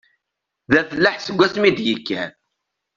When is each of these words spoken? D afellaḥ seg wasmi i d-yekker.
D 0.71 0.73
afellaḥ 0.79 1.15
seg 1.19 1.35
wasmi 1.37 1.65
i 1.69 1.71
d-yekker. 1.77 2.29